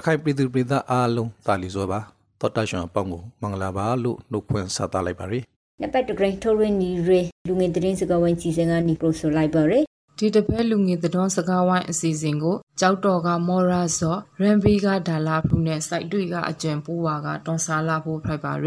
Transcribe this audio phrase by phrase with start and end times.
[0.00, 2.00] ရခိုင်ပြည်သူပြည်သားအားလုံးတာလီစောပါ
[2.40, 5.40] တော်တရှင်အပေါင်းကိုမင်္ဂလာပါလို့နှုတ်ခွန်းဆက်သလိုက်ပါရစေ။
[5.82, 9.80] နပတ်တဂရင်ထိုရင်းနီရေလူငယ်သတင်းစကားဝိုင်းစီစဉ်ကနေပရိုဆိုလိုက်ပါရစေ။
[10.18, 18.66] ဒီတပတ်လူငယ်သတင်းစကားဝိုင်းအစီအစဉ်ကိုကြောက်တော်ကမော်ရာဇော်ရန်ဘီကဒါလာဖူးနဲ့စိုက်တွေကအကြံပိုးဝါကတွန်ဆာလာဖို့ဖိုက်ပါရ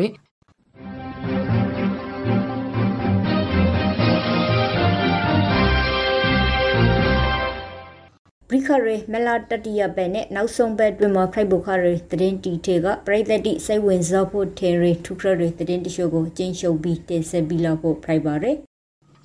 [8.53, 18.57] စေရိခရေမလာတတိယဘက်နဲ့နောက်ဆုံးဘက်တွင်မှာဖိုက်ဘုခရေသတင်းတီထေကပရိသတ်တိစိတ်ဝင်စားဖို့ထေရီထုခရရေသတင်းတရှို့ကိုကျင်းရှုပ်ပြီးတင်ဆက်ပြီးလောက်ဖို့ဖိုက်ပါရယ်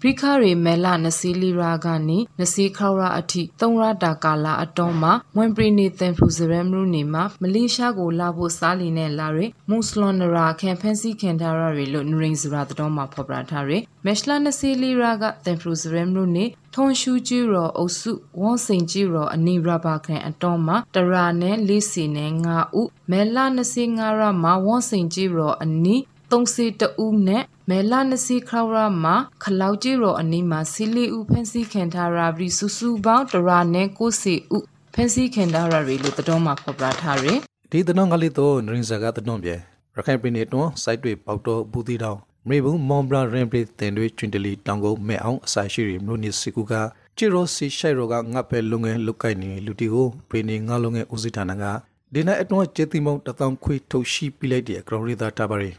[0.03, 13.73] ဘရိခရီမဲလာနစီလီရာကနေနစီခေါရာအထိသုံးရတာကာလာအတော်မှာမွန်ပရီနေသန်ဖူဇရမ်ရူနေမှာမလေးရှားကိုလာဖို့စားလီနဲ့လာရမုစလွန်နရာခံဖန်စီခင်ထားရရလို့နရင်းစရာတော်မှာဖော်ပြထားရ
[14.05, 25.97] မက်ရှလာနစီလီရာကသန်ဖူဇရမ်ရူနေထုံရှူကြီးရောအုပ်စုဝွန်စိန်ကြီးရောအနီရဘာခံအတော်မှာတရာနဲ့လေးစီနဲ့ငါဥမဲလာနစီငါရမှာဝွန်စိန်ကြီးရောအနီ
[26.33, 37.39] သုံးစီတူနဲ့မဲလာနစီခရဝရမှာခလောက်ကြီးရောအနီးမှာစီလီဦးဖန်စီခင်ထားရာပြီးစူစူပေါင်းတရာနဲ့ကိုစီဦးဖန်စီခင်ထားရာရီလို့တတော်မှာဖော်ပြထားတယ်
[37.71, 39.51] ဒီတနောင်းကလေးတော့နရင်စကားတနောင်းပြ
[39.97, 42.19] ရခိုင်ပြည်နယ်တွန်းစိုက်တွေပေါတော့ဘူးတီတောင်
[42.49, 46.73] မေဘူးမွန်ဘရာရင်ပရီတင်တွေချွင်တလီတောင်ကုန်းမဲအောင်အစာရှိရီမြို့နေစီကူက
[47.17, 51.65] ချီရိုစီရှိုင်ရိုကငါပဲလုံငယ်လုတ်ကိုက်နေလူတီကိုပြည်နေငါလုံငယ်ဦးစီးဌာနက
[52.13, 55.73] ဒီနေ့အတွန်းကျေတီမုံတထောင်ခွေထုတ်ရှိပြလိုက်တဲ့အကရောရီသာတာပါရီ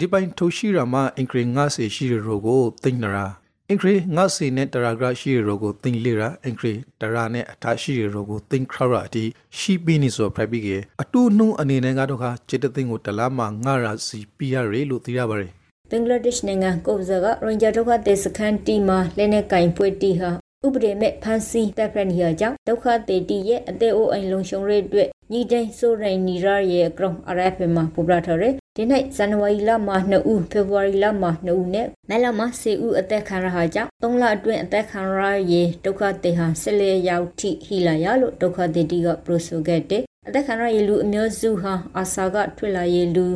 [0.00, 3.26] ဒီပိုင်ထိုရှိရာမှာအင်္ဂရိငါစီရှိရရိုကိုသိမ့်နရာ
[3.70, 9.24] အင်္ဂရိငါစီနဲ့တရာဂရရှိရရိုကိုသိမ့်လေရာအင်္ဂရိတရာနဲ့အထားရှိရရိုကိုသိမ့်ခရရာအတီ
[9.58, 10.68] ရှိပီနီဆိုဖရိုက်ပြီးက
[11.02, 15.50] အတူနှုံအနေနဲ့ကတော့ခါจิตသိန်းကိုတလားမှာငါရာစီပြရရေလို့သိရပါတယ်
[15.90, 35.20] ဘင်္ဂလားဒေ့ရှ်နိုင်ငံကိုဇာကရင်ဂျာဒုက္ခသည်စခန်းတီမှာလက်နဲ့ကင်ပွေတီဟာ ဥပဒေမဲ့ဖန်စီတပ်ဖရနီယာကြောင့်ဒုက္ခသည်တီရဲ့အသေးအိုးအိမ်လုံရှုံရေးအတွက်ညီတိုင်းဆိုရင်နီရာရဲ့ကရုံ RF မှာပူပလာထားတယ်ဒီနေ့ဇန်နဝါရီလမှာ2ဦးဖေဖော်ဝါရီလမှာ2ဦးနဲ့မဲလမှာ10ဦးအသက်ခံရတာကြောင့်3လအတွင်းအသက်ခံရ
[35.52, 43.26] ရဲ့ဒုက္ခသည်ဟာ14ရောက်ထိဟီလာရလို့ဒုက္ခသည်တီကပရိုဆိုခဲ့တယ်အသက်ခံရရဲ့လူအမျိုးစုဟာအာဆာကထွက်လာရဲ့လူ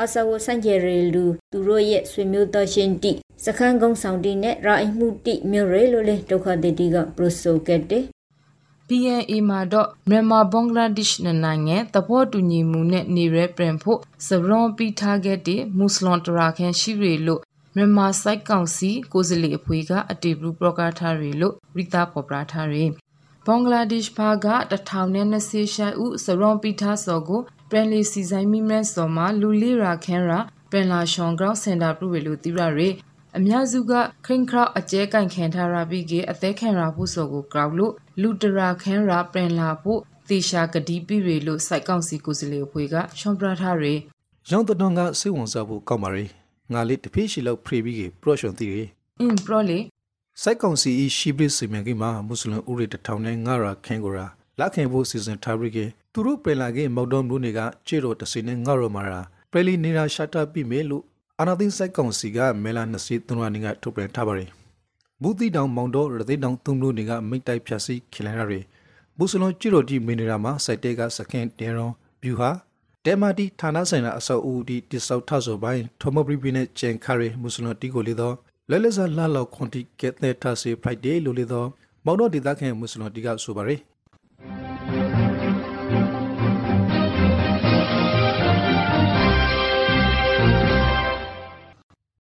[0.00, 3.12] အာဆာကိုစန့်ကျယ်ရလူသူတို့ရဲ့ဆွေမျိုးသားချင်းတိ
[3.44, 8.04] စခန်းကုန်းဆောင်တီနဲ့ရာအိမှုတိမြို့ရဲလို့လေဒုက္ခသည်တီကပရိုဆိုခဲ့တယ်
[8.88, 17.40] PNA မှာတော့မြန်မာဘင်္ဂလားဒေ့ရှ်နိုင်ငံသဘောတူညီမှုနဲ့နေရဲပြန်ဖို့စရွန်ပြီးထားခဲ့တဲ့မွတ်စလွန်တရာခန်ရှိရလို့
[17.76, 22.76] မြန်မာစိုက်ကောင်စီကိုယ်စားလှယ်အဖွဲ့ကအတေဘူးပရိုကာထားရလို့ရိတာပေါ်ပြထားရ
[23.46, 27.40] ဘင်္ဂလားဒေ့ရှ်ဘာက1020ရှိုင်ဦးစရွန်ပြီးထားစော်ကို
[27.72, 30.38] ပရန်လီစီဆိုင်မီမန်စော်မှာလူလီရာခန်ရာ
[30.70, 32.80] ပန်လာရှောင်းဂရောင်းစင်တာပြုလို့သိရရ
[33.36, 33.92] အများစုက
[34.26, 43.84] ခရင်ခရောက်အကျဲကင်ခံထားရပြီးကအသေးခံရဖို့ဆိုကိုကောက်လို့လူတရာခန်းရာပြန်လာဖို့တေရှာကတိပြရေလို့စိုက်ကောင်စီကိုစလေအဖွဲ့ကရှောင်းပြထားရ
[44.50, 46.18] ရောင်းတတော်ကစိတ်ဝင်စားဖို့ကောက်ပါရ
[46.72, 48.74] ငါလေးတဖေးရှိလောက်ဖရီပြီးကပရော့ရှွန်တီရ
[49.20, 49.78] အင်းပရော့လေ
[50.42, 54.26] စိုက်ကောင်စီရှိဘရစ်စီမံကိန်းမှာမွတ်စလင်ဥရိတထောင်နဲ့ငါရာခင်းကိုရာ
[54.58, 55.78] လက်ခင်ဖို့စီစဉ်ထားပြီးက
[56.14, 61.04] သူတို့ပြန်လာခဲ့မောက်တော်မျိုးတွေကချေတော့တစင်းနဲ့ငါရောမာရာပရလီနေရာရှတ်တာပြီးမယ်လို့
[61.38, 64.50] အာနာသိန်းစိုက်ကောင်စီကမဲလာ20သုံးရနေကထုတ်ပြန်ထားပါတယ်။
[65.22, 68.60] ဘူးတိတောင်မောင်တော်ရသေးတောင်သုံးလို့နေကမိတ်တိုက်ဖြတ်စီခလန်ရတွေ
[69.16, 71.92] ဘူစလွန်ကျွတော်တီမင်းနေတာမှာစိုက်တဲကစကန်တေရွန်
[72.22, 72.50] ဘျူဟာ
[73.04, 78.34] တဲမာတီဌာနဆိုင်ရာအစောဦးဒီတိဆောက်ထဆိုပိုင်းထမပရီပီနဲ့ကျန်ခါရီမွတ်စလွန်တီကိုလေတော့
[78.70, 81.68] လဲလဲစားလာလောက်ခွန်တီကက်တဲ့ထာစီဖိုက်ဒေးလိုလေတော့
[82.04, 83.80] မောင်တော်ဒေသခံမွတ်စလွန်တီကဆိုပါရယ်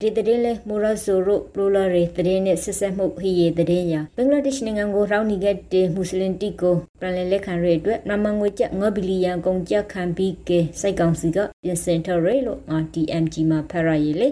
[0.03, 14.27] ဒီတရင်လေမိုရာဆိုရိုပလိုလာရီတရင်နဲ့ဆက်ဆက်မှုဟီယေတရင်ယာဘင်္ဂလားဒေ့ရှ်နိုင်ငံကိုရောင်းနေခဲ့တဲ့မွတ်စလင်တီကိုပြန်လည်လက်ခံရအတွက်နမငွေကျပ်9ဘီလီယံကုန်ကျခံပြီးကဲစိုက်ကောင်စီကပြင်ဆင်ထရဲလို့ RTMG မှာဖရရည်လေ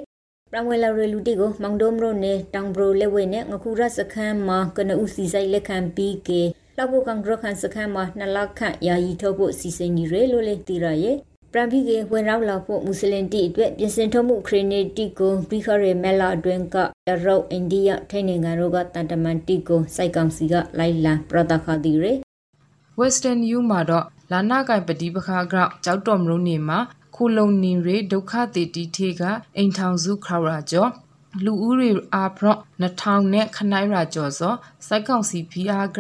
[0.52, 6.42] ပရဝဲလာရလူတီကိုမောင်ဒိုမရိုနဲ့တောင်ဘရိုလက်ဝဲနဲ့ငခုရစခန်းမှာကနဦးစီဆိုင်လက်ခံပြီးကဲ
[6.78, 11.18] လောက်ဖို့ကန်ဂရခန်စခန်းမှာနှစ်လခန့်ယာယီထုတ်ဖို့စီစဉ်နေရလို့လေတီရရဲ့
[11.54, 16.76] ပရမ်ပီကေဝင်ရောက်လာဖို့မွတ်စလင်တီအတွက်ပြင်ဆင်ထုတ်မှုခရီနီတီကိုဘီခရဲမဲလာအတွင်းက
[17.26, 22.12] ရုတ်အိန္ဒိယထိုင်းနိုင်ငံတို့ကတန်တမန်တီကိုစိုက်ကောင်စီကလိုက်လံပရတခါတီရဲ
[23.00, 26.80] Western U မှာတော့လာနာကိုင်ပတိပခါကကြောက်တော်မလို့နေမှာ
[27.16, 29.22] ခိုလုံနေရဒုက္ခတေတီထေက
[29.58, 30.92] အိမ်ထောင်စုခရာကျော်
[31.44, 34.54] လူဦးရေအာဖရော့2000နဲ့ခနိုင်ရာကျော်စော
[34.88, 35.98] စိုက်ကောင်စီဖီအားက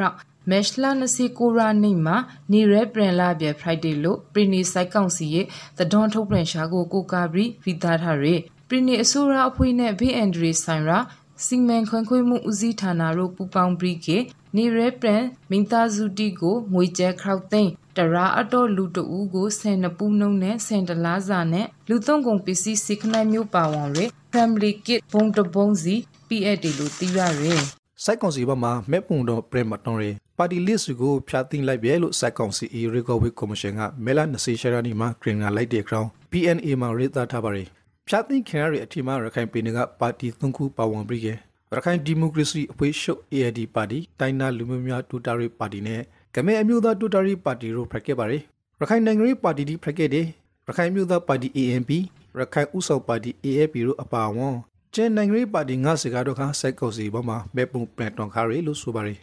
[0.49, 0.85] မက်လ
[1.19, 2.17] 29ရာနေမှာ
[2.51, 5.45] နေရဲပြန်လာပြ Friday လို့ပရီနီဆိုင်ကောင်စီရဲ့
[5.77, 8.25] သဒွန်ထုတ်ပြန်ရှာကိုကိုကာဘရီဗီတာထားရ
[8.67, 10.99] ပရီနီအစိုးရအဖွဲ့နဲ့ဘေးအန်ဒရီဆိုင်ရာ
[11.45, 14.07] စီမံခွင့်ခွင့်မှုဦးစီးဌာနတို့ပူးပေါင်းပြီးက
[14.55, 23.99] နေရဲပြန်မင်းသားစုတီကိုငွေကျဲခရောက်သိန်းတရာအတော်လူတဦးကိုဆယ်နပူးနှုံနဲ့ဆယ်တလားစာနဲ့လူသုံးကုန်ပစ္စည်းစိခနမျိုးပါဝင်ရ
[24.33, 25.95] family kit ဘုံတဘုံစီ
[26.27, 27.61] PF တွေလို့သိရရယ်
[28.03, 37.63] စိုက်ကောင်စီဘက်မှမဲပုံတော်ပရမတွန်ရီ ပါတီလစ်စုကိုဖျားသိမ်းလိုက်ပြဲလို့စိုက်ကောင်စီ e recovery commission ကမဲလာ20ရှာရနီမှာ green ကလိုက်တဲ့ ground PNA မှာရေးသားထားပါရီ
[38.07, 41.37] ဖျားသိမ်းခင်ရရဲ့အထီမှာရခိုင်ပြည်နယ်ကပါတီသုံးခုပါဝင်ပြီးခဲ့
[41.73, 46.01] ရခိုင်ဒီမိုကရေစီအဖွဲ့ချုပ် ALD ပါတီတိုင်းနာလူမျိုးများတူတာရီပါတီနဲ့
[46.35, 48.37] ကမဲအမျိုးသားတူတာရီပါတီတို့ဖက်ခဲ့ပါရီ
[48.79, 50.25] ရခိုင်နိုင်ငံရေးပါတီဒီဖက်ခဲ့တဲ့
[50.67, 51.91] ရခိုင်မျိုးသားပါတီ ANP
[52.39, 54.55] ရခိုင်ဥဆောင်ပါတီ AFP တို့အပါအဝင်
[54.93, 59.15] ကျန်နိုင်ငံရေးပါတီငါးစကားတို့ခါစိုက်ကောက်စီဘမှာမဲပုံပန်တွန်ခါရီလို့ဆိုပါရီ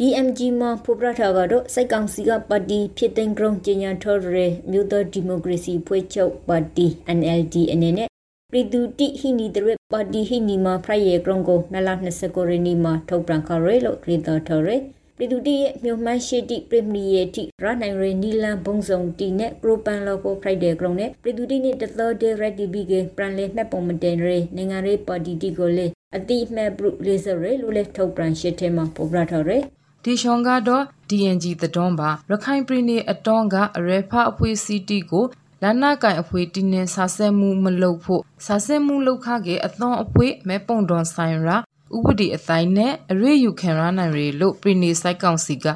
[0.00, 6.86] DMG မှာဖော်ပြထားကတော့စိုက်ကောင်စီကပါတီဖြစ်တဲ့ ground ကျညာထော်ရဲမြို့တော်ဒီမိုကရေစီဖွဲ့ချုပ်ပါတီ
[7.18, 8.08] NLD အနေနဲ့
[8.52, 14.76] ပြည်သူတိဟိနီတရပါတီဟိနီမှာဖရိုင်ရဲ ground ကိုမလာ29ရနီမှာထုတ်ပြန်ခရဲလို့ဒေတာထော်ရဲ
[15.16, 25.86] ပြည်သူတိရဲ့မြို့မှန်းရှိတိပရမီယေတိရနိုင်ရနီလန်ဘုံစုံတီနဲ့ကရိုပန်လောကိုဖရိုက်တဲ့ ground နဲ့ပြည်သူတိနဲ့တသောဒေရက်တီဘီကပရန်လေမှတ်ပုံမတင်ရဲနိုင်ငံရေးပါတီတီကိုလေ
[26.16, 29.58] အတိအမှတ်ပရုလေဆရဲလို့လေထုတ်ပြန်ရှိတဲ့မှာပေါ်ပြထားရဲ
[30.04, 35.24] ဒီရှောင်းကတော့ DNG သတွန်းပါရခိုင်ပြည်နယ်အတွန်းကအရဲဖအဖွဲ့စီတီကို
[35.62, 41.56] လန်နာကင်အဖွေတင်းနေဆာဆဲမှုမလုပ်ဖို့ဆာဆဲမှုလောက်ခကေအသွန်အဖွေမဲပုံတော်ဆိုင်ရာ
[41.96, 45.66] ဥပဒေအတိုင်းနဲ့အရေးယူခံရနိုင်ရလို့ပြည်နေဆိုင်ကောင်စီက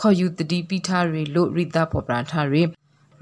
[0.00, 2.54] ခေါ်ယူတတိပိထားရလို့ရိတာပေါ်ပြထားရ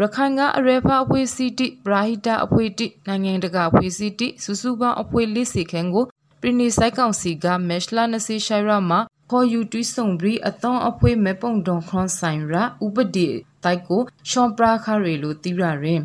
[0.01, 6.05] ရခိုင်ကအရဲဖအဖွဲ့စီတီပရာဟိတအဖွဲ့တီနိုင်ငံတကာအဖွဲ့စီတီစုစုပေါင်းအဖွဲ့လေးစီခန်းကို
[6.41, 9.01] ပြည်နေဆိုင်ကောင်စီကမက်ရှလာနစီရှိုင်ရာမှာ
[9.37, 13.29] ခေါ်ယူတွီးဆုံပြီးအသွန်အဖွေမဲပုံတော်ခွန်ဆိုင်ရာဥပဒေ
[13.65, 14.01] တိုက်ကို
[14.31, 16.01] ရှောင်းပရာခရီလို့သိရရင်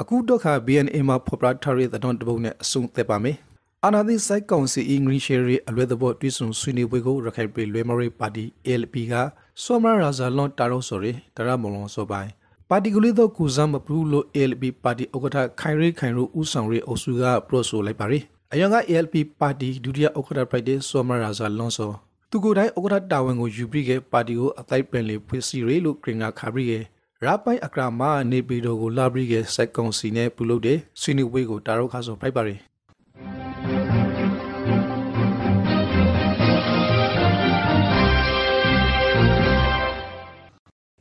[0.00, 3.36] အခုတော့ခါ BNA မှာဖော်ပြထားတဲ့တဲ့တပုတ်နဲ့အဆုံးသက်ပါမယ်
[3.84, 9.14] အာနာသိစိုက်ကောင်စီအင်္ဂလိပ်ရှယ်ရီအလွဲသဘောတွစ်ဆုံဆွေးနွေးပွဲကိုရခိုင်ပြည်လွဲမရိပါတီ ALP က
[9.62, 12.30] ဆောမရာဇာလွန်တာရောဆိုရီတရမလွန်ဆိုပိုင်း
[12.70, 18.18] ပါတီကလေးတော့ကုဇမ်မပရူလို့ ALP ပါတီဥက္ကဋ္ဌခိုင်ရီခိုင်ရိုဦးဆောင်ရီအုပ်စုကပရိုဆိုလိုက်ပါရီ
[18.52, 21.92] အရင်က ALP ပါတီဒုတိယဥက္ကဋ္ဌ Friday ဆောမရာဇာလွန်ဆို
[22.34, 26.84] သူကိုယ်တိုင်ဥက္ကဋ္ဌတာဝန်ကိုယူပြီးခဲ့ပါတီကိုအတိုက်ပင်လေဖွင့်စီရီလို့ဂရင်နာခါပြီးခဲ့
[27.24, 32.54] ရပိုင်အကရာမနေပီတော်ကိုလာပြီးခဲ့စိုက်ကောင်စီနဲ့ပြုလုပ်တဲ့ဆွေးနွေးပွဲကိုတာရောခါဆိုဖိုက်ပါရီ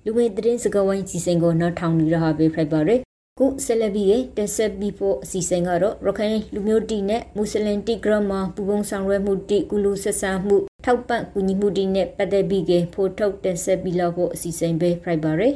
[0.05, 2.99] လူဝေသတင်းစကားဝိုင်းစီစဉ်ကိုနောက်ထောင်နေရဟာပဲဖိုက်ပါရယ်
[3.43, 15.53] ခုဆက်လက်ပြီးရဲ့တက်ဆက်ပြီးဖို့အစီအစဉ်ကတော့ရခိုင်လူမျိုးတီနဲ့မွတ်စလင်တီဂရမပူပုံဆောင်ရွက်မှုတီကုလူဆက်ဆံမှုထောက်ပံ့ကူညီမှုတီနဲ့ပတ်သက်ပြီးကဖိုထုတ်တက်ဆက်ပြီးလောက်ဖို့အစီအစဉ်ပဲဖိုက်ပါရယ်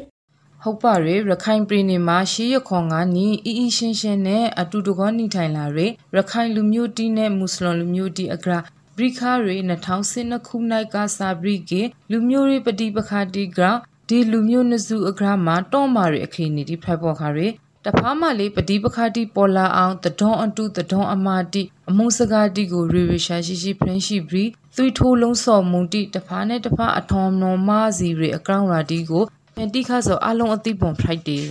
[0.63, 5.79] ဟုတ်ပါရရခိုင်ပြည်နယ်မှာရှေးရခွန်ကနီအီအီရှင်းရှင်းနဲ့အတူတကောနေထိုင်လာရ
[6.15, 8.59] ရခိုင်လူမျိုးတီနဲ့မွတ်စလင်လူမျိုးတီအကရာ
[8.97, 9.55] ဘရိခါရီ
[10.01, 13.59] 2012ခုနိုင်ကစာဘရိကေလူမျိုးရေးပတိပခါတီက
[14.09, 17.39] ဒီလူမျိုးနစုအကရာမှာတော့မာရအခင်းနေဒီဖက်ပေါ်ခါရ
[17.87, 24.45] တဖားမလေးပတိပခါတီပေါ်လာအောင်တဒွန်အတုတဒွန်အမာတိအမုံစကားတီကိုရေရရှာရှိရှိဖရန်ရှိဘရီ
[24.75, 29.23] သွေးထိုးလုံးစော်မုန်တီတဖားနဲ့တဖားအထောင်နော်မစီရအကောင့်ရာတီကို
[29.55, 31.43] ဖန်တီခါဆိုအလုံးအသိပုံဖိုက်တယ်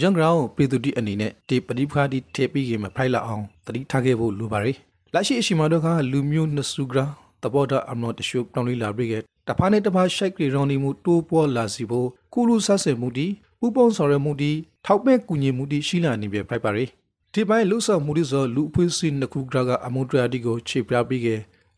[0.00, 4.76] ရန်ဂရောင်းပြည်သူတိအနေနဲ့ဒီပတိပခါတီထေပြီးကမှဖိုက်လာအောင်တတိထားခဲ့ဖို့လိုပါရယ်
[5.14, 7.06] လက်ရှိအရှိမတော့ကလူမျိုးနစုဂရာ
[7.42, 9.14] တဘောတာအမနောတရှုတောင်းလေးလာပြီးက
[9.48, 13.26] တဖားနဲ့တဖားရှိုက်ကရီရောင်းနေမှုတိုးပေါ်လာစီဖို့ကုလူဆဆင်မှုတီ
[13.64, 14.52] ဥပုံဆောင်ရမှုတီ
[14.86, 16.84] ထောက်မဲ့ကူညီမှုတီရှိလာနေပြဖိုက်ပါရီ
[17.32, 21.28] ဒီပိုင်းလူဆောင်မှုတီဆိုလူအဖွေးစီနှစ်ခုကကအမုံတရာတီကိုခြေပြပြီးက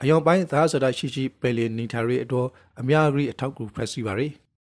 [0.02, 2.48] အယောင်ပိုင်းသာစတာရှိရှိပယ်လီနီထာရီအတော်
[2.80, 4.28] အများကြီးအထောက်ကူဖက်စီပါရီ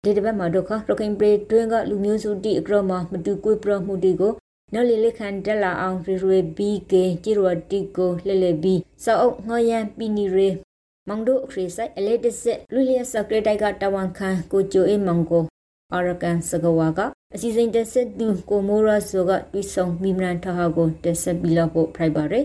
[0.05, 4.33] ဒီတစ်ပတ်မှာဒုက္ခရခိုင်ပရေတွင်းကလူမျိုးစုတီအကရမမတူကွေးပြမှုတီကို
[4.75, 10.49] နော်လီလက်ခံတက်လာအောင်ရီရီဘီကေဂျီရဝတီကိုလှလေဘီစောက်ငေါ်ယန်ပီနီရေ
[11.09, 15.45] မောင်တို့ခရီဆိုင်အလေးတစစ်လူလျက်စကရတိုက်ကတဝန်ခန်ကိုကျိုအေမောင်ကို
[15.95, 17.01] အာရကန်စကဝါက
[17.35, 22.45] အစီစဉ်တက်ဆက်သူကိုမိုရာဆိုကတွိဆုံမိမရန်ထဟာကိုတက်ဆက်ပြီးလို့ဖိုက်ပါရယ်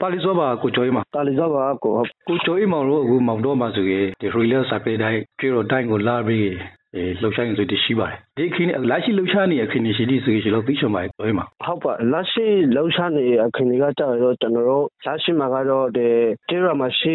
[0.00, 1.92] ပါလီစောပါကိုချိုးမှာပါလီစောပါကို
[2.28, 6.46] ကိုချိုးမောင်တို့အခုမောင်တော့မှာဆိုရင်ဒီရီလက်စာပေတိုင်းကျွေးတော့တိုင်းကိုလာပြီး
[6.94, 16.08] အဲလှုပ်ရှားရင်ဆိုတရှိပါတယ် ဒီခင်းလက်ရှိလှုပ်ရှားနေအခင်းရှိသည့်ဆိုရင်တော့သိချင်ပါတယ်ပြောမှာဟုတ်ပါလက်ရှိလှုပ်ရှားနေအခင်းတွေကကြတော့ကျွန်တော်တို့လက်ရှိမှာကတော့ဒီ
[16.48, 17.14] တေရမရှိ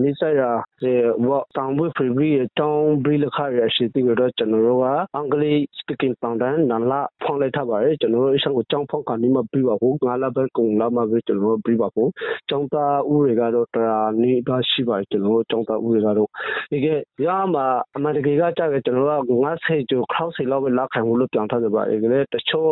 [0.00, 0.50] မိစရာ
[0.82, 0.92] ဒီ
[1.26, 12.10] ဝတောင်ဘွေဖရီဘီတောင်ဘီလခါရရှိတဲ့တော့ကျွန်တော်တို့ကအင်္ဂလိပ် speaking fountain နလာဖောင်းလိုက်ထားပါတယ်ကျွန်တော်တို့အဆောင်ကိုကြောင်းဖောင်းကနေမှပြီးပါဘူးငါလာဘက်ကုံလာမှပဲကျွန်တော်တို့ပြီးပါဘူး
[12.48, 16.28] ကျောင်းသားဦးတွေကတော့တရာနေပါရှိပါတယ်ကျွန်တော်တို့ကျောင်းသားဦးတွေကတော့
[16.70, 16.86] ဒီက
[17.26, 22.70] ရမှာအမှန်တကယ်ကကြတယ်ကျွန်တော်တို့က90ကျော်60လောက်လောက်ပဲလက်ခံဖို့လို့ပြောင်းထားကြပါတယ်ကလေးတချို့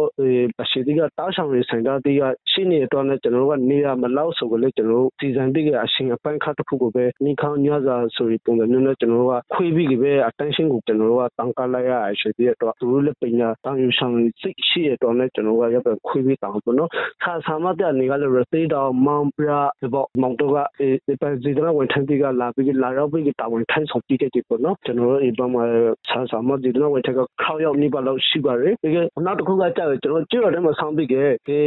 [0.62, 16.90] အရှိတိကတောက်ဆောင်ရေးဆိုင်တာတိကရှိနေတော့လည်းကျွန်တော်တို့ကနေရမလောက်ဆိုကြလေကျွန်တော်တို့စီစဉ်တိကအရှင်အပိုင်းခတ်တစ်ခုကိုပဲနိခေါညစာဆိုပြီးပုံစံမျိုးနဲ့ကျွန်တော်တို့ကခွေးပြီးကပဲ attention ကိုကျွန်တော်တို့ကတန်ကလိုက်ရအရှိတိတော့သူတို့လည်းပညာတောင်းယူဆောင်စိတ်ရှိရတော့လည်းကျွန်တော်တို့ကရပ်ပဲခွေးပြီးတောင်းပေါ့နော်
[17.24, 19.48] ခါဆာမတဲ့အနေကလည်း repeat တော့မောင်ပြ
[19.92, 25.62] ဘောမောင်တော့ကအဲပစီဒနာဝန်ထမ်းတိကလာပြီးလာရောက်ပြီးတာဝန်ထမ်းဆောင်ပြီးတဲ့ပေါ့နော်ကျွန်တော်တို့အိမ်ပေါ်မှာ
[26.08, 31.14] ဆာဆာမဒီဒနာဝန်ထမ်းကခေါရောက်နေပါလို့ရှိပါတယ်ဒီကနောက်တစ်ခုကကြာကျွန်တော်ကြည့်ရတဲ့မှာဆောင်းပြီးက
[31.48, 31.58] ဒီ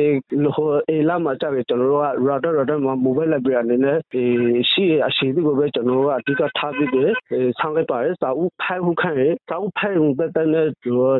[0.55, 4.23] ဟိုအေလာမှာကြာကျွန်တော်တို့က router router မှာ mobile library အနေနဲ့ဒီ
[4.71, 7.11] ရှိရအရှိဒီကိုပဲကျွန်တော်တို့ကအဓိကထားပြီးတယ်
[7.59, 10.47] ဆောင်းလိုက်ပါတယ်စာအုပ်ဖိုင်ဟုခန့်ရစာအုပ်ဖိုင်ဟုတဲ့တဲ့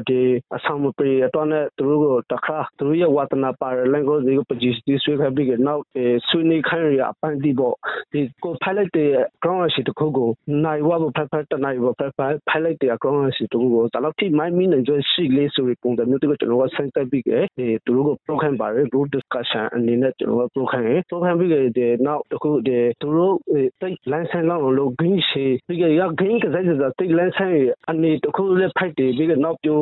[0.09, 0.21] ဒီ
[0.55, 5.81] အဆောင်မပြေတော့နဲ့သူတို့ကတခါသူတို့ရဲ့ဝါသနာပါရလန်ကိုဒီကိုပကြီးဒီဆွေးခဲ့ပြီးကနောက်
[6.27, 7.75] ဆွေးနေခိုင်းရအပန်းဒီပေါ့
[8.11, 9.11] ဒီကိုဖိုင်လိုက်တဲ့
[9.43, 10.29] ground ရှိတခုကို
[10.65, 23.35] နိုင်ဝါဘဖက်ဖက်တနိုင်ဝဖက်ဖက်ဖိုင်လိုက်တဲ့ ground ရှိတခုကိုတလောက်ထိမိုင်းမီနေကြရှိလေးဆိုပြီးပုံစံမျိုးတွေကိုကျွန်တော်ကဆန်းတက်ပြီးကဒီသူတို့ကို program ပါတယ် group discussion အနေနဲ့ကျွန်တော်က program ရ program ပြီးကဒီနောက်တခုဒီသူတို့
[23.81, 27.59] တိတ် license လောက်လို့ green ရှိပြီးကရ green ကစားကြတာတိတ် license
[27.91, 29.79] အနေတခုလည်းဖိုက်တယ်ပြီးကနောက်ပြို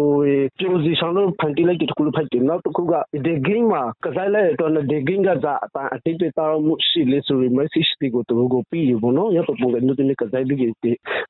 [0.60, 2.94] ပြိုစီဆောင်လို့ဖန်တီလိုက်တခုလည်းဖိုက်တယ်နောက်တခုက
[3.26, 10.60] ဒီ game မှာကစားလိုက်တော့ဒီ game ကစားအအတိတ်ပြတာမှုရှိလေဆိုပြီး message တွေကိုသူတို့ကိုပြီးရဘောနော်ရတော့ပုံစံမျိုးနဲ့ကစားပြီး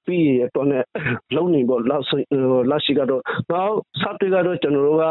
[0.06, 0.84] ပြီးရတော့နဲ့
[1.36, 2.04] လုံးနေပေါ့လောက်
[2.70, 3.22] လောက်ရှိကတော့
[3.52, 5.06] နောက်စတဲ့ကတော့ကျွန်တော်တို့က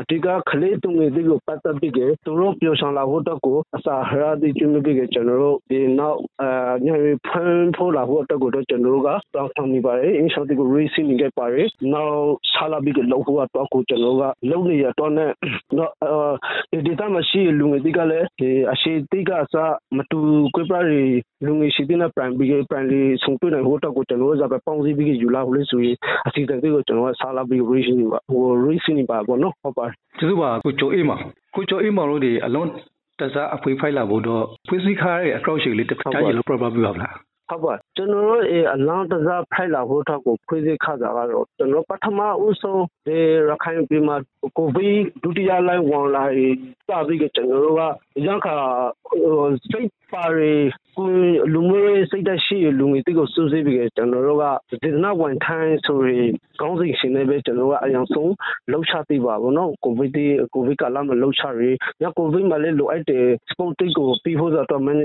[0.00, 15.30] အတိကခလေးတုံငယ်တွေကိုပတ်သက်ပြီးသူတို့ပြောဆောင်လာဖို့တော့ကိုအစာဟရာဒီကျွန်းပြီးကျွန်တော်တို့ဒီနောက်အာညရီဖန်ဖို့လာဖို့တော့ကိုတော့ကျွန်တော်တို့ကတောင်းဆောင်နေပါတယ်အင်းရှော့တီကို racing နေခဲ့ပါတယ်နောက်ဆာလာပြီးကလောက်ဖို့တော့ကိုကျွန်တော်တို့ကလုံးနေရတော့နဲ့
[15.78, 15.92] တော့
[16.86, 20.18] ဒီတမရှိလူငယ်တွေကလည်းဒီအရှိတိကစားမတူ
[20.54, 21.04] ကွေးပါရီ
[21.46, 31.20] လူငယ်ရှိတဲ့ prime ပြီး prime လေးဆုံးတွေ့နိုင်ဖို့တော့ကိုကျွန်တော်တို့ကပေါင်းစည်းပြီးယူလာဖို့လို့ဆိုရင်အစီအစဉ်တွေကိုကျွန်တော်ကဆာလာပြီး racing ပါဟို racing ပါပေါ့နော်ဟုတ်ပါတယ်ကျေးဇူးပါကိုချိုအေးမောင်
[31.54, 32.68] ကိုချိုအေးမောင်တို့ဒီအလုံး
[33.20, 37.14] တစားအဖွေးဖိုက်လာဖို့တော့ဖွေးစည်းခါရဲ့ approach လေးတစ်ခါကြီးလို့ proper ပြပါဗလား
[37.50, 38.42] ဟုတ်ပါကျွန်တော်တို့
[38.74, 43.16] အလောင်းတစားဖိုက်လာဖို့တော့ကိုဖွေးစည်းခါတာကတော့ကျွန်တော်ပထမဦးဆုံးဒီ
[43.48, 44.16] ရခိုင်ပြည်မှာ
[44.56, 46.28] ကိုဗစ်ဒုတိယလိုင်းဝင်လာစ
[47.06, 47.82] ပြီးကကျွန်တော်တို့က
[48.26, 48.54] ရန်ခါ
[49.70, 50.54] စိတ် ပါရီ
[50.98, 51.08] ကို
[51.54, 54.44] လူမျိုးစိတ်သက်ရှိလူငယ်တွေကိုစူးစိပြီးကျွန်တော်တို့က
[54.82, 58.32] ဒေသနာဝန်ထမ်းဆိုရင်ကောင်းစီရှင်နေပဲကျွန်တော်ကအရင်ဆုံး
[58.70, 61.62] လှုပ်ရှားသိပါဘောနော်ကိုဗစ်ဒီကိုဗစ်ကလာမလှုပ်ရှားရ
[62.02, 65.00] ညကိုဗစ်မှာလည်းလိုအပ်တဲ့ sport ကိုပြီးဖို့ဆိုတော့မင်း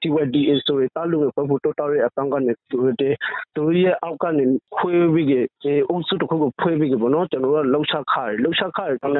[0.00, 3.14] TWD ဆိုရင်တားလူငယ်ဖို့တော်တော်ရအပန်းကနေသူတဲ့
[3.56, 4.44] သူရဲ့အောက်ကနေ
[4.76, 5.28] ခွေးပြီး
[5.64, 9.12] ကအုပ်စုတစ်ခုကိုဖွေးပြီးဘောနော်ကျွန်တော်ကလှုပ်ရှားခါရလှုပ်ရှားခါရတော့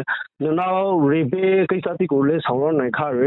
[0.59, 3.21] နော်ရေဘေးကိစ္စတိကိုလည်းဆောင်ရနိုင်ခါရ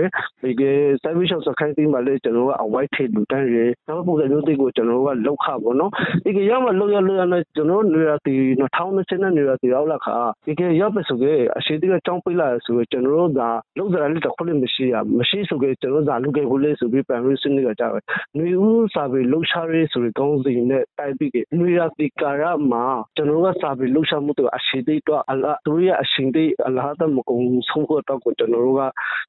[0.44, 0.64] ဒီက
[1.04, 5.92] service စခိုင်းတိမှာလည်းကျွန်တော်ကအဝိုက်ထိလူတန်းရနောက်ပုံစံမျိုးတွေကိုကျွန်တော်ကလောက်ခပေါ့နော်
[6.26, 11.26] ဒီကရမလောက်ရလောက်ရနဲ့ကျွန်တော်နေရာတီ2020နဲ့နေရာတီရောက်လာခါဒီကရပဆိုက
[11.58, 13.42] အရှိတိကចောင်းပိလာဆိုကျွန်တော်တို့က
[13.78, 17.94] လောက်စရာလေးတစ်ခုလည်းမရှိရမရှိဆိုကကျွန်တော်ကလူကကိုလေးဆိုပြီးပန်ရင်းစနစ်ကကြောက်
[18.38, 22.84] နွေဦးစာပေလှုပ်ရှားရေးဆိုပြီးကောင်းစီနဲ့တိုက်ပြီးကနွေရာတီကာရမှာ
[23.16, 27.40] ကျွန်တော်ကစာပေလှုပ်ရှားမှုတွေအရှိတိတော့အလားသူရဲ့အရှင်တိအလားတမကုံ
[27.70, 28.82] ဆုံးဖို့တော့ကိုကျွန်တော်တို့က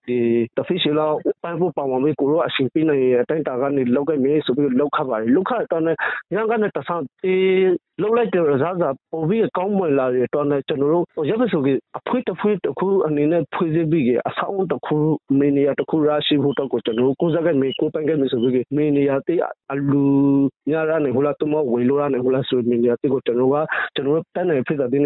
[0.06, 0.18] ဒီ
[0.56, 5.96] တဖီရှိလောက်ပန်းဖို့ပါဝင်ပြီးကိုရောအရှင်ပြနေတဲ့အတိုင်းတာကနေလောက်ခဲ့မယ်ဆိုပြီးလောက်ခပါတယ်လောက်ခတော့နဲ့
[6.34, 7.68] ရန်ကနေတဆန်အေး
[8.02, 14.96] လုံးလိုက်တဲ့ရစားစာပုံပြီးကောင်းမွန်လာတဲ့တော့နဲ့ကျွန်တော်တို့ရပ်ပဆိုကအဖွေးတဖွေးတစ်ခုအနေနဲ့ဖွေးစည်းပြီးကအဆောင်းတစ်ခု
[15.38, 19.38] မင်းနေရတစ်ခုရရှိဖို့တော့ကိုကျွန်တော်တို့ကိုစကမေကိုပန်ကမေဆိုပြီးမင်းနေရတဲ့
[19.72, 20.04] အလူ
[20.70, 23.56] ညာရနေဟိုလာတမဝေလိုရနေဟိုလာဆိုမင်းနေရတဲ့ကိုကျွန်တော်က
[23.94, 24.98] ကျွန်တော်တန်းနေဖြစ်တဲ့ဒီ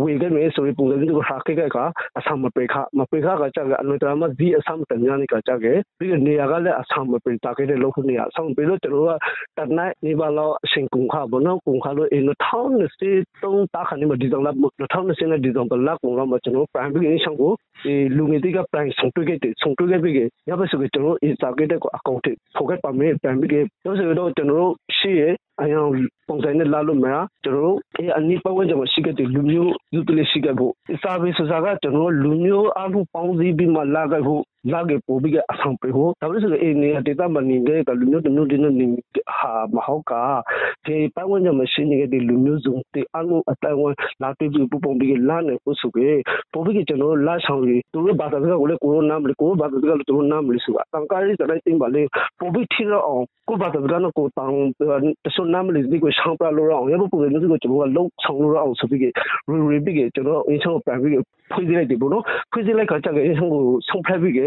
[0.00, 1.78] ဝေခဲ့မေဆိုပြီးပုံစံမျိုးကိုဟာခဲ့က
[2.18, 9.12] အဆောင်မပေခမပေခကကြကအလွန်တရာမှဒီအဆောင်တညာနေကကြခဲ့ပြီးနေရကလည်းအဆောင်မပေတာခဲ့တဲ့လောက်ခုနေအဆောင်ပေလို့ကျွန်တော်က
[9.56, 12.94] တတ်နိုင်နေပါတော့အရှင်ကုန်ခဘနော်ကုန်ခလို့အင်းထောင်းနေစ
[13.42, 14.52] တုံးတာခဏမဒီဇုံလာ
[14.92, 17.52] ထောင်းနေစနေဒီဇုံပလက်ကုန်တော့ကျွန်တော် prime ပြီးရှောင်းကို
[17.84, 20.14] ဒီလူငယ်တွေက prime ဆုံးတွေ့ခဲ့တယ်ဆုံးတွေ့ခဲ့ပြီး
[20.48, 25.22] ရပါဆိုကျွန်တော် Instagram ကို account ဖော်ခဲ့ပါမယ် prime ပြီးတော့ဆိုတော့ကျွန်တော်ရှိရ
[25.62, 25.86] အရင်
[26.28, 27.14] ပုံစံနဲ့လာလို့မရ
[27.44, 34.42] ကျွန်တော်တို့အဲအနိပတ်ဝန်းကျင်မှာရှိခဲ့တဲ့လူမျိုးယူတလေးရှိခဲ့ဖို့ service ဆိုတာကကျွန်တော်လူမျိုးအမှုပေါင်းစည်းပြီးမှလာခဲ့ဖို့
[34.72, 38.86] လာခဲ့ပို့ပြီးအဆောင်ပေးဖို့ဒါလို့ဆိုရင်အနေနဲ့ဒေတာမနေတဲ့ကလူမျိုးတမျိုးတည်းနေ
[39.38, 40.12] ဟာမဟုတ်က
[40.86, 46.00] ဒီပတ်ဝန်းကျင်မှာရှိနေတဲ့လူမျိုးစုံဒီအမှုအတိုင်းဝင်လာတွေ့ပြီးပူပုံပြီးလာနေဖို့ဆိုကြ
[46.52, 52.02] ပို့ပြီးကျွန်တော်လာဆောင်ပြီးသူတို့ဘာသာစကားကိုလည်းကိုရိုနာမလို့ကိုဘာသာစကားလည်းသူတို့နာမလို့ဆိုတာတန်ကားရီတဲ့တင်ပါလေ
[52.38, 54.56] ပို့ပြီးထီတော့အောင်ကိုဘာသာစကားကိုတောင်း
[55.24, 59.08] တဆွနားမလည်သေးကိုရှောင်းပြလို့ရအောင်ရဖို့ပုံစံမျိုးကိုကျွန်တော်ကလုံးဆောင်လို့ရအောင်ဆိုပြီးကရီ
[59.72, 61.12] ရီပြီးကကျွန်တော်အင်းချောပြန်ပြီး
[61.52, 64.40] ဖွင့်လိုက်တယ်ပေါ့နော်ဖွင့်လိုက်ခါကျကအင်းချောကိုဆုံးဖက်ပြီးက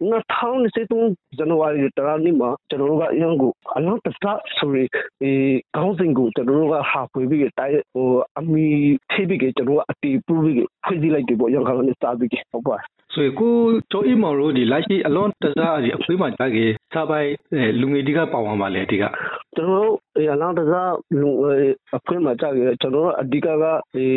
[0.00, 4.16] 2023ဇန်နဝါရီတရနေ့မှာကျွန်တော်တို့ကအင်းကိုအလုံးတစ
[4.56, 4.84] ဆိုရီ
[5.20, 5.30] ဒီ
[5.76, 8.66] ကောင်းစဉ်ကိုကျွန်တော်တို့ကဟာဖွေပြီးကတိုက်ဟိုအမီ
[9.10, 12.76] ထိပြီးကကျွန်တော်ကအတီးပူပြီးကဖွင့်လိုက်တယ်ပေါ့ရန်ကုန်နဲ့စပြီးကဟုတ်ပါ
[13.14, 13.54] ဆိုကို
[13.90, 17.28] ကျော်အီမော်တို့ဒီလက်ရှိအလွန်တစားဒီအခွေးမှကြခဲ့စားပိုင်
[17.80, 19.04] လူငယ်တီကပါဝင်ပါလေဒီက
[19.56, 19.94] ကျွန်တော်တို့
[20.32, 21.30] အလောင်းတစားလူ
[21.96, 23.64] အခွေးမှကြခဲ့ကျွန်တော်တို့အဓိကက
[23.94, 24.08] ဒီ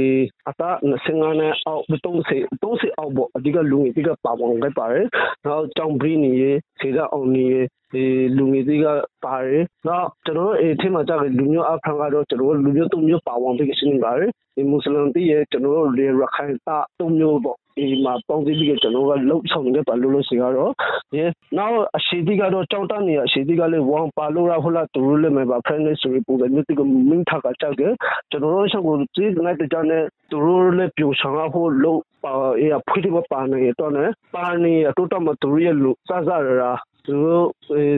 [0.50, 0.70] အတာ
[1.04, 5.08] 25နဲ့အောက်30 30အောက်ပေါ့အဓိကလူငယ်တီကပါဝင်ခဲ့ပါတယ်
[5.46, 7.62] နောက်ကြောင်ဘရီနီရေခြေကအောင်နီရေ
[7.94, 8.06] ဒီ
[8.38, 8.86] လူငယ်တွေက
[9.24, 20.72] ပါတယ်။နောက်ကျွန်တော်တို့အဲထဲမှာကြာလူမျိုးအဖန်ကတော့ကျွန်တော်တို့လူမျိုးသုံးမျိုးပါဝင်ပြီးရှင်းပါတယ်။ဒီမွတ်စလင်တီးရဲ့ကျွန်တော်တို့လေရခိုင်တာသုံးမျိုးပေါ့ဒီမှာပေါင်းစည်းပြီးကျွန်တော်ကလှုပ်ဆောင်နေတဲ့ပါလို့လို့စီကတော့
[21.14, 21.22] ဒီ
[21.58, 27.94] နောက်အရှိတိကတော့ကြောက်တနေအရှိတိကလည်းဝမ်ပါလို့ရဟလာတူလည်းမပါ friend ဆိုပြီးပုံစံမျိုးတိကမင်းထားကကြောက်တယ်
[28.32, 34.00] ကျွန်တော်တို့ရှောက်ကိုဒီနိုင်တဲ့ကြောင့်လည်းသူတို့လည်းပြိုဆောင်ဖို့လို့ပါအေးဖွေးတဲ့ပါနေတော့ね
[34.36, 36.72] ပါနေတော့တော့မသူရဲ့လူစစရရာ
[37.06, 37.46] သူတို့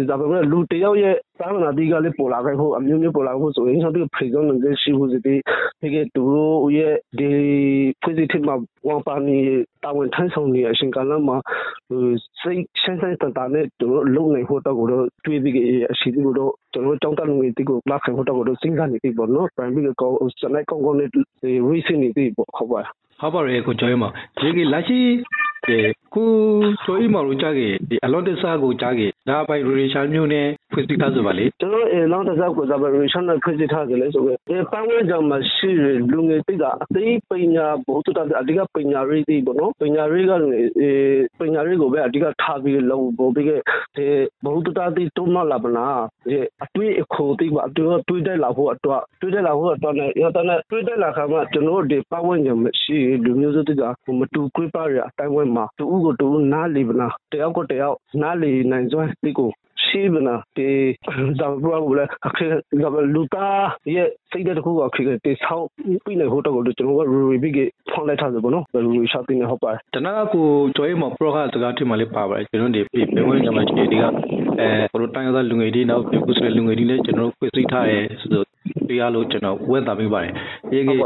[0.10, 7.30] ဒါပေမဲ့လူတယောက်ရဲ့သာမဏေတိကလည်းပေါ်လာခဲ့ဖို့အမျိုးမျိုးပေါ်လာဖို့ဆိုရင်ကျွန်တော်ဖေဆုံးနေတဲ့ရှိဖို့စီဒီကသူတို့ရဲ့ဒီ
[8.02, 8.56] ဖွေးစီထမှာ
[8.88, 9.38] ဝန်ပါနေ
[9.84, 11.38] တာဝန်ထမ်းဆောင်နေအရှင်ကလာမှာ
[12.42, 15.56] စိတ်ရှင်းရှင်းတန်တန်နဲ့သူတို့လုံနေဖို့တော့ကိုတော့တွေးပြီး
[15.92, 21.10] အရှိဒီကိုတော့ကျွန်တော်ကြောင်းတက်လုံနေတိကိုလာခိုင်ဖို့တော့ကိုတော့စဉ်းစားနေပြီပေါ့နော်ပြန်ပြီးတော့စနိုက်ကောင်းကောင်းနဲ့
[21.70, 22.82] racing နေပြီပေါ့ဟုတ်ပါ
[23.20, 24.06] ဟုတ်ပါရဲ့ကိုကျော်ရမ
[24.38, 24.98] ဒီကလာရှိ
[26.16, 26.30] ကို
[26.86, 35.70] ကျော်ဤမောင်တို့ကြားခဲ့ဒီအလွန်တဆာကိုကြားခဲ့ဒါပိုင်ရီရှာမျိုးနဲ့ဖွင့်စည်းထားဆိုပါလေကျွန်တော်အလောင်းတဆာကိုဇာဘရီရှာနဲ့ဖွင့်စည်းထားကြလေဆိုပဲဒီပန်းဝဲကြောင့်မရှိ
[36.12, 40.92] လူငယ်တိကအသိပညာဘုသူတအဓိကပညာရေးတိပေါ့နော်ပညာရေးကအဲ
[41.40, 43.62] ပညာရေးကိုပဲအဓိကထားပြီးလုံးပို့ပြီးခဲ့
[43.98, 44.06] ဒီ
[44.46, 45.86] ဘုသူတတိတုံးမလာပနာ
[46.26, 53.82] ဒီအတွေ့အခိုတိပါအတွေ့တွေ့တဲ့လာဖို့အတွက်တွေ့တဲ့လာဖို့အတွက်နဲ့ရတဲ့တွေ့တဲ့လာခါမှာကျွန်တော်ဒီပန်းဝဲကြောင့်မရှိလူမျိုးစုတိက
[54.20, 59.50] မတူခွေးပါရအတိုင်းဝဲမှာတူဦးကိုတူနားလီပနာတယောက်ကိုတယောက်နားလီနိုင်စွမ်းတိကို
[59.86, 60.70] ရှိမနာတေ
[61.40, 65.66] ဒါဘရဘူးလေအခက်ဒါလူသားရဲ့စိတ်တဲ့ခုကခက်တေဆောက်
[66.04, 67.60] ပြီးနေဟိုတော့ကျွန်တော်ကရူရီဘီက
[67.92, 70.46] ဖောင်းလိုက်ထားတယ်ပေါ့နော်ရူရီရှော့တင်းနဲ့ဟုတ်ပါတယ်တနာကို
[70.78, 74.04] ကြွေးမပရောကစကားထင်မှလေးပါပါတယ်ကျွန်တော်ဒီပြေဝင်ညမှာချေဒီက
[74.60, 78.46] အဲပရိုတိုင်းရလူငယ်တွေနောက်ပြကုစရလူငယ်တွေလည်းကျွန်တော်ခွေစိတ်ထားရဲဆိုတော့
[78.90, 80.34] တရားလို့ကျွန်တော်ဝက်တာပေးပါတယ်
[80.74, 81.00] ရေကြီး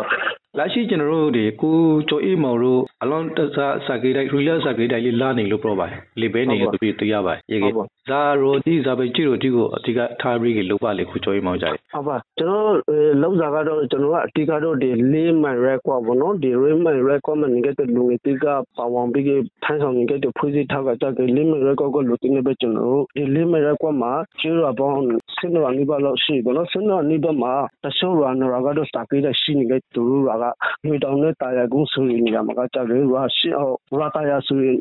[0.57, 1.77] လက်ရှိကျွန်တော်တို့ဒီကို
[2.09, 7.73] ကျော်အေးမောင်တို့အလွန်တစားစကေးတိုင်းရီလာစကေးတိုင်းလေးလာနေလို့ပြောပါတယ်လေဘဲနေလို့ပြတွေ့ရပါတယ်ရေကြီး
[8.09, 12.73] ဇာရိုဒီဇာပဲကြည့်လို့ဒီကိုအဓိကထားပြီးကလောက်ပါလေကိုကျော်အေးမောင်ကြတယ်ဟုတ်ပါကျွန်တော်
[13.21, 18.45] လောက်စားကတော့ကျွန်တော်ကအဓိကတော့ဒီလေးမိုင်ရက်ကွာပေါ့နော်ဒီလေးမိုင်ရက်ကွာမှနေကတဲ့လူငယ်တိက
[18.77, 19.29] ပါဝင်ပြီးက
[19.63, 25.03] ထမ်းဆောင်နေတဲ့ဖွေးစီထောက်ကကြတဲ့လေးမိုင်ရက်ကွာကိုလူတင်နေပဲကျွန်တော်တို့ဒီလေးမိုင်ရက်ကွာမှာကျိုးရပေါင်း
[25.37, 27.53] စင်တော်အနိဘလောက်ရှိဘောနော်စင်တော်အနိဘမှာ
[27.83, 30.31] တချို့ရနရာကတော့စတာကေးတဲ့ရှိနေတဲ့သူတို့က
[30.85, 34.75] ငွေတောင်နဲ့တာယာကုန်းဆိုရင်နေရာမှာကကြတယ်ရရှိအောင်ရတာယာဆိုရင်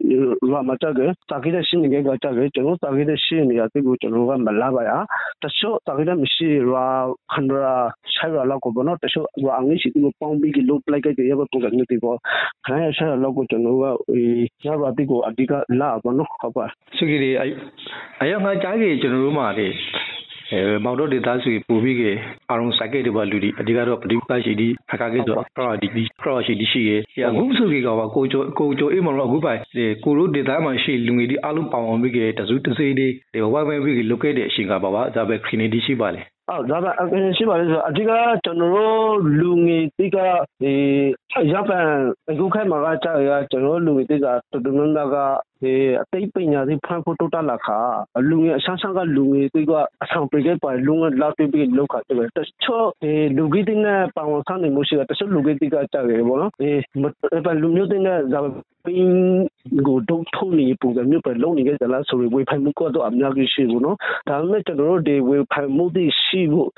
[0.53, 4.91] ရမှာကြတယ်စတာကေးတဲ့ရှိနေတဲ့ကကြတယ်ကျွန်တော်စတာကေးတဲ့ရှိနေရတဲ့ကိုကျွန်တော်ကမလာပါရ
[5.43, 6.75] တချို့စတာကေးတဲ့မရှိရ
[7.33, 7.75] ခန္ဒရာ
[8.15, 12.17] ရှိုင်ရလောက်ကိုဘောနော်တချို့ရအငိရှိသူပေါင်းပြီးလို့ပလိုက်ကြရတဲ့ပုံစံမျိုးတွေပေါ့
[12.65, 16.65] ခရိုင်ရှိုင်ရလောက်ကိုကျွန်တော်ကရရတဲ့ကိုအဓိကလာဘောနော်ဟုတ်ပါ
[16.97, 17.37] စုကြီး
[18.23, 19.67] အယငါကြားကြီးကျွန်တော်တို့မှာလေ
[20.53, 22.03] အဲမောင်တို့ဒေသစီပူပြီးက
[22.51, 38.13] အာရုံစကေတဘလူဒီအဓိကတော့ပฏิပတ်ရှိဒီဖကာကေဆိုခရဒီဒီခရရှိဒီရှိရဲ့အခုဆိုကေကပါကိုချိုကိုချိုအေးမောင်တို့အခုပိုင်ဒီကိုတို့ဒေသမှာရှိလူငယ်ဒီအလုံးပေါအောင်ပြီးကတစုတစိဒီဒီဝိုင်းဝိုင်းပြီးကလုခဲ့တဲ့အရှင်ကပါပါဒါပဲခရီနီဒီရှိပါလေအော်ဒါကအရင်ရှိပါလေဆိုအဓိက
[38.45, 40.17] ကျွန်တော်တို့လူငယ်တိက
[40.63, 40.75] ဒီ
[41.53, 41.87] ရပန်
[42.31, 45.17] အခုခိုင်မှာကကြာရကျွန်တော်လူငယ်တိကတော်တော်များများက
[46.03, 47.79] အသိပညာတွေဖန်ဖို့တိုးတက်လာခါ
[48.29, 52.87] လူငယ်အဆန်းဆန်းကလူငယ်တွေကအဆောင်ပြေခဲ့ပါလူငယ်လာတွေ့ပြီးလောက်ခါတယ်တချို့
[53.37, 58.41] လူကြီးတွေနဲ့ပါဝင်ဆန်းနေမှုရှိတာတချို့လူကြီးတွေကကြာရပေါ့နော်အဲလူမျိုးတွေနဲ့ဇာ
[58.85, 59.17] ပင်း
[59.87, 63.97] ကိုဒုတ်ထုံးနေပုံစံမျိုးပဲလုံးနေကြလားဆိုရင်ဝေဖိုင်မှုကတော့အများကြီးရှိဘူးနော်
[64.29, 66.71] ဒါပေမဲ့ကျွန်တော်တို့ဒီဝေဖိုင်မှုတွေရှိဖို့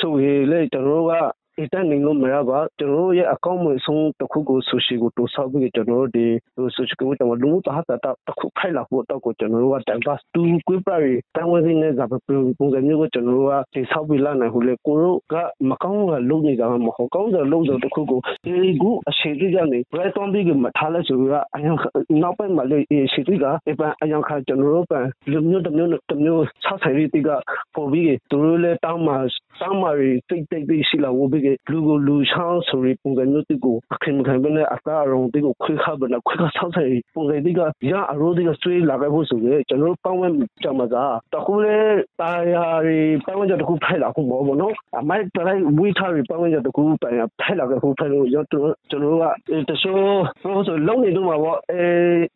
[0.00, 1.14] ဆိုရင်လေကျွန်တော်တို့က
[1.56, 6.26] ဒီတန်းနေလို့မရပါကျွန်တော်တို့ရဲ့အကောင့်ဝင်ဆုံးတစ်ခုကိုဆိုရှီကိုတိုးဆောက်ပြီးကျွန်တော်တို့ဒီ
[6.74, 12.18] ဆိုရှီကိုတော့လူမှုတာတာတစ်ခုခိုင်လာဖို့တော့ကိုကျွန်တော်တို့ကတိုင်ပါတူကွေးပါရီတန်ဝင်နေကြပါ
[12.58, 15.34] ပုံစံမျိုးကိုကျွန်တော်တို့ကဒီဆောက်ပြီးလာနိုင်ဟိုလေကိုတို့က
[15.68, 21.74] မကောင်းကလုံးနေတာမဟုတ်ကောင်းတဲ့လုံးစုံတစ်ခုကိုဒီကူအရှိတိကနေ right on ပြီးမထားလဲဆိုတော့အရင်
[22.22, 22.78] နောက်ပိုင်းမှာလေ
[23.12, 27.28] ရှိတိကအပန်အရင်ခါကျွန်တော်တို့ပန်လူမျိုးတစ်မျိုးတစ်မျိုးဆောက်ဆိုင်ရီတိက
[27.74, 29.16] ပေါ်ပြီးသူတို့လည်းတောင်းမှာ
[29.60, 29.90] တောင်းမှာ
[30.28, 40.28] စိတ်တိတ်တိတ်ရှိလာဝပြီးပြီးလူကိုလူချောင်းဆိုပြီးပုံစံမျိုးတွေကိုအခင်းခံပြီးအသားအရုံတွေကိုခွေးခါဘနာခွေးခါဆောက်ဆိုင်ပုံစံတွေကရအရိုးတွေကဆွေးလာခဲ့ဖို့ဆိုရင်ကျွန်တော်ပေါင်းဝဲ
[40.62, 41.78] ကြမှာသာတခုလေ
[42.20, 49.24] တာယာရီပေါင်းဝဲကြတခုဖိုက်လာခုမောဘောနော်အမိုက်တိုင်းဝီထားရီပေါင်းဝဲကြတခုပိုင်ဖိုက်လာခဲ့ဖို့ဖိုက်လို့ကျွန်တော်ကျွန်တော်က
[49.68, 50.00] တချို့
[50.42, 51.82] ဘောဆိုလုံးနေတော့မှာပေါ့အဲ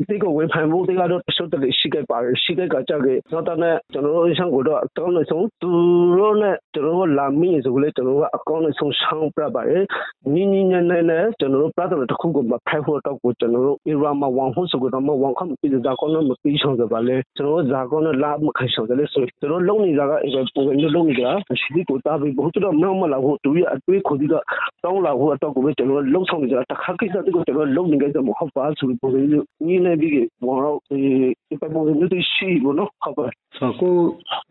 [0.09, 5.71] ဒီကိုဝင်ဖန်ဖို့တွေကတော့တချို့တလေရှိခဲ့ပါတယ်ရှိခဲ့ကကြခဲ့တော့တဲ့ကျွန်တော်တို့ရှမ်းကိုတော့အကောင်းဆုံးသူ
[6.19, 9.85] တို့နဲ့ကျွန်တော်တို့လာမိဆိုလေကျွန်တော်ကအကောင်းဆုံးရှောင်းပြပါတယ်
[10.33, 21.31] ညီညီနဲ့နဲ့ကျွန်တော်တို့ပြတ်တယ်တခုကိုမဖိုက်ဖို့တော့ကိုကျွန်တော်တို့ era မှာဝန်ဖို့ဆိုတော့မဝန်ခမ်ပြည်ဇာကောနော်မပြီးဆောင်ကြပါလေကျွန်တော်ဇာကောနော်လာမခိုင်ဆောင်တယ်ဆိုကျွန်တော်လုံးနေတာကအဲပုံစံမျိုးလုံးနေတာ
[21.61, 24.45] ရှိဒီကိုတာပြီးဘုသူတော့မမလာဖို့တူရအတွေးခေါ်ဒီတော့
[24.85, 30.13] တောင်းလာဖို့အတော့ကိုပဲကျွန်တော်လုံးဆောင်နေတာတခါကိစ္စတကိုကျွန်တော်လုံးနေကြတယ်မဟုတ်ပါဆိုပုံစံမျိုးညီနေပြီး
[30.47, 33.27] ဘောတော့ဒီပုံစံမျိုးရှိဘောနော်ဟုတ်ပါ
[33.59, 33.95] ဆိုကို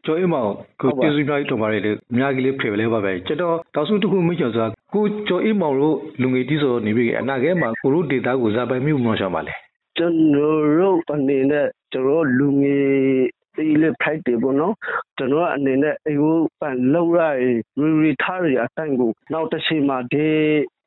[0.05, 9.53] ကျော်အိမ်မောင်ကိုကျေးဇူးများတော်ပါတယ်လေအများကြီးလေးဖေပဲလဲပါပဲကျွန်တော်တောက်စုတစ်ခုမိတ်ချော်ဆိုတာကိုကျော်အိမ်မောင်တို့လူငယ်တီးဆိုနေပြီအနာဂတ်မှာကိုတို့ဒေတာကိုဇာပိုင်မြို့မလို့ရှောင်းပါလေ
[9.97, 12.85] ကျွန်တော်တို့အနေနဲ့ကျွန်တော်လူငယ်
[13.55, 14.73] ဒီလေဖိုက်တယ်ပေါ့နော်
[15.17, 17.51] ကျွန်တော်အနေနဲ့အေကိုပန်လောက်ရရီ
[18.03, 20.27] ရီထားရအတိုင်းကိုနောက်တစ်ချိန်မှာဒီ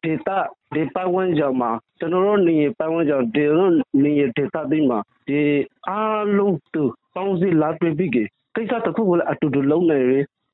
[0.02, 0.38] ဒေတာ
[0.74, 3.70] ဒီပတ်ဝန်းကျင်မှာကျွန်တော်တို့နေပတ်ဝန်းကျင်ဒီလို
[4.02, 5.40] နေဒေတာဒီမှာဒီ
[5.88, 6.82] အားလုံးသူ
[7.14, 8.22] ပေါင်းစီလာတွေ့ပြီးကိ
[8.62, 10.12] စ္စတစ်ခုကိုလည်းအတူတူလုံးနေရ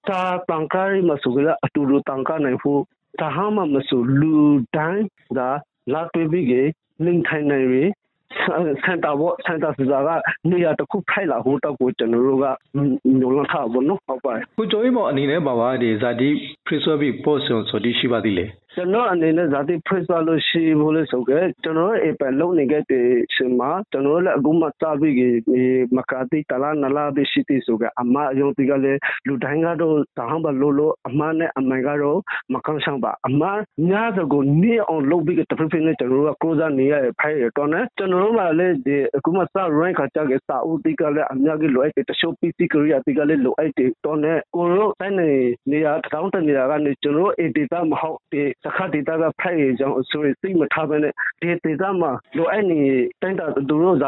[0.09, 2.81] တာတန်ကားရမဆိုကြအတူတူတန်ကားနိုင်ဖို့
[3.21, 4.35] တဟာမမဆိုလူ
[4.77, 5.05] တိုင်း
[5.39, 5.41] က
[5.93, 6.71] လာတွေ့ပြီး
[7.05, 7.77] လင်းထိုင်နေရ
[8.85, 10.09] စန်တာဘောစန်တာစဇာက
[10.51, 12.47] နေရာတစ်ခုဖိုက်လာဟိုတော့ကိုကျွန်တော်တို့က
[13.21, 16.29] ညုံလာထားဘောနော်ဟုတ်ပါကိုကျော်ကြီးမောင်အနေနဲ့ပါပါဒီဇာတိ
[16.67, 18.45] ဖရစ်ဆိုဘီပို့ဆွန်ဆိုဒီရှိပါသေးလေ
[18.77, 25.63] ကျွန်တော်အနေနဲ့ဇာတိဖရစ်ဆိုလို့ရှိဖို့လို့ဆိုကြကျွန်တော်အပန်လုံးနေခဲ့တဲ့ရှင်မှာကျွန်တော်လည်းအခုမှစပြီးဒီ
[25.97, 32.19] မကာတိတလာနလာဒီရှိတိဆိုကအမအယုံတိကလည်းလူတိုင်းကတော့တဟံဘလို့လို့အမနဲ့အမိုင်ကတော့
[32.53, 33.43] မကောင်းဆောင်ပါအမ
[33.91, 39.45] ညာစကိုနေအောင်လုပ်ပြီးတဖက်ဖက်နဲ့ကျွန်တော်တို့ကကိုးစားနေရဖိုင်ရတော့နဲ့ကျွန်တော်တို့ကလည်းဒီအခုမှစ
[39.79, 45.31] rank ခါကြတဲ့စာအုပ်တိကလည်းအများကြီးလိုအပ်တဲ့တချို့ PC ကရိယာတိကလည်းလိုအပ်တဲ့တော့နဲ့ကိုတို့တိုင်းနေ
[45.71, 52.81] နေရာတောင်းတနေရာကနေကျွန်တော်တို့ data မဟုတ်တဲ့စခါ data ကဖိုင်ရကြောင်းဆိုရင်သိမထားဘဲနဲ့ဒီ data မှာလိုအပ်နေ
[53.23, 54.05] တိုင်းတာသူတို့က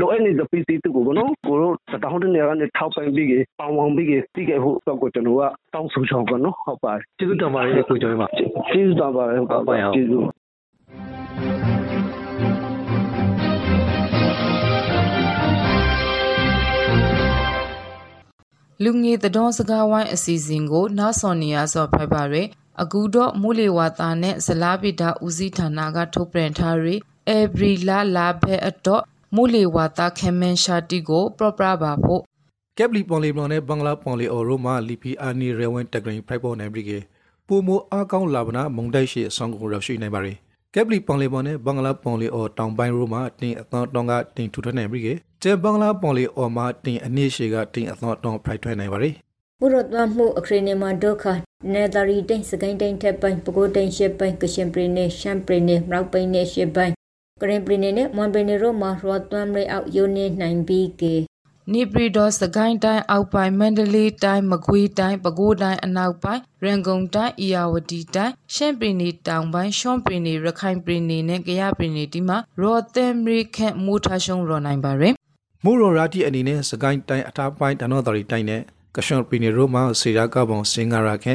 [0.00, 5.42] လိုအပ်နေတဲ့ PC တူကိုနော်ကိုတို့တောင်းတနေရာကနေထောက်ပိုင်ပြီးပေါင်ပေါင်ပြီးတိခဲ့ဖို့တော့ကိုကျွန်တော်က
[5.74, 10.26] တောင်းဆိုချောင်းကနော်ဟုတ်ပါတယ်ကျေးဇူးတင်ပါတယ်ကိုကျော်ပါကျေးဇူးတင်ပါတယ်ဟုတ်ပါကျေးဇူး
[18.84, 22.48] လူငယ်တော်စကားဝိုင်းအစီအစဉ်ကိုနားဆော်နေရသောဖိုက်ပါရယ်
[22.82, 29.02] အကူတော့မူလီဝါတာနဲ့ဇလားပိတာဦးစီးဌာနကထုတ်ပြန်ထားရယ်အေဘရီလာလာဘဲအတော့
[29.34, 32.22] မူလီဝါတာခမန်ရှာတီကိုပရပရပါဖို့
[32.78, 36.98] ကက်ဘလီပွန်လီဘလွန်နဲ့ဘင်္ဂလားပွန်လီအော်ရိုမာလီပီအာနီရဲဝန်တက်ကရင်ဖိုက်ပေါ်နိုင်ပြီကေ
[37.46, 40.36] ပူမိုအကောင်းလာဗနာမုံတိုက်ရှိအဆောင်ကိုရောက်ရှိနိုင်ပါရယ်
[40.74, 49.04] ကက်ဘလီပွန်လီဘွန်နဲ့ဘင်္ဂလားပွန်လီအော်တောင်ပိုင်းရိုမာတင်အသောတောင်ကတင်ထူထနိုင်ပြီကေကျဲဘင်္ဂလားပွန်လီအော်မှာတင်အနည်းရှိကတင်အသောတောင်ဖိုက်ထွဲနိုင်ပါရ
[49.58, 51.24] ယ်ဘုရတ်ဝမှုအခရနေမဒုခ
[51.72, 56.94] နေတရီတိန်စကိုင်းတိန်ထက်ပိုင်းပကိုတိန်ရှစ်ပိုင်းကရှင်ပရီနေရှမ်ပရီနေမောက်ပိန်နေရှစ်ပိုင်း
[57.40, 61.14] ကရင်ပရီနေနဲ့မွန်ပရီနေရောမှာရောသွမ်ရေအောက်ယိုနေနိုင်ပြီးကေ
[61.72, 75.14] နိပရီဒေါ်စကိုင်းတိုင်းအောက်ပိုင်းမန္တလေးတိုင်းမကွေးတိုင်းပဲခူးတိုင်းအနောက်ပိုင်းရန်ကုန်တိုင်းအီယာဝတီတိုင်းရှမ်းပြည်နယ်တောင်ပိုင်းရှွန်ပြည်နယ်ရခိုင်ပြည်နယ်နဲ့ကယားပြည်နယ်ဒီမှာရော်သမ်ရီခန့်မူထားရှုံရော်နိုင်ပါရယ်
[75.64, 78.62] မူရော်ရာတီအနေနဲ့စကိုင်းတိုင်းအထားပိုင်းတနောတော်ရီတိုင်းနဲ့
[79.00, 81.34] ကရှွန်ပြည်နယ်ရိုမှာစေရာကပုံစင်္ဂရာခဲ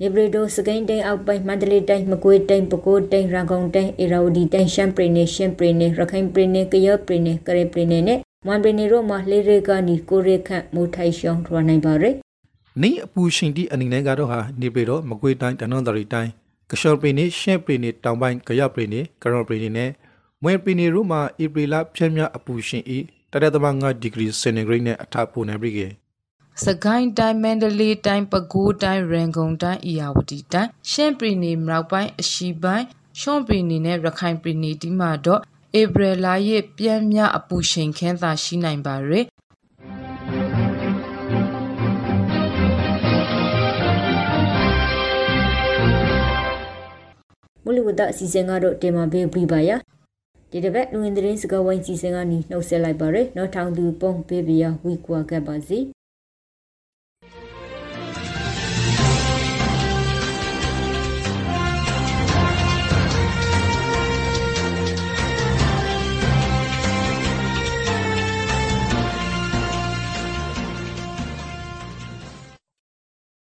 [0.00, 12.14] နေပြည်တော်စကိုင်းတိုင်းအောက်ပိုင်းမန္တလေးတိုင်းမကွေးတိုင်းပဲခူးတိုင်းရန်ကုန်တိုင်းအေရာဝတီတိုင်းရှမ်းပြည်နယ်ရှမ်းပြည်နယ်ရခိုင်ပြည်နယ်ကယားပြည်နယ်ကရင်ပြည်နယ်နဲ့မွန်ပနီရိုမှာလေရေကနီကိုရေခန့်မိုးထိုင်ရှောင်းထွားနိုင်ပါရယ်
[12.82, 16.30] နီအပူရှင်တီအနေနဲ့ကတော့ဟာနေပြည်တော်မကွေးတိုင်းတနင်္သာရီတိုင်း
[16.70, 19.90] ကရှော်ပင်နေရှင့်ပင်နေတောင်ပိုင်းကရပင်နေကရော်ပင်နေနဲ့
[20.42, 22.98] မွေပင်နေရိုမှာဧပြီလဖြန့်မြအပူရှင်ဤ
[23.32, 25.88] တရသမ9ဒီဂရီစင်တီဂရိတ်နဲ့အထပိုနေပြီကေ
[26.66, 32.86] စကိုင်းတိုင်းမန္တလေးတိုင်းပဲခူးတိုင်းရန်ကုန်တိုင်းအီယာဝတီတိုင်းရှမ်းပြည်နယ်မြောက်ပိုင်းအရှီပိုင်း
[33.20, 35.40] ရှွန်ပြည်နယ်နဲ့ရခိုင်ပြည်နယ်ဒီမှာတော့
[35.80, 39.24] ဧပြီလရဲ့ပြင်းမြအပူချိန်ခန်းသာရှိနိုင်ပါရယ်
[47.64, 49.70] မူလဝဒအစီအစဉ်ကတော့တင်မှာပေးပြီးပါရ
[50.50, 55.80] ဒီတစ်ပတ်လူဝင်သတင်းစကားဝိုင်းစီစဉ်ကနေနှုတ်ဆက်လိုက်ပါရယ်နောက်ထောင်သူပုံပေးပြဝီကွာခဲ့ပါစီ